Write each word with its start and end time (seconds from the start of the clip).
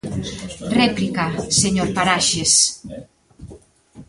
Réplica, 0.79 1.25
señor 1.63 1.87
Paraxes. 1.95 2.51